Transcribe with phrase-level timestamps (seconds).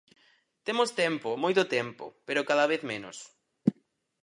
[0.65, 3.17] Temos tempo, moito tempo, pero cada vez menos.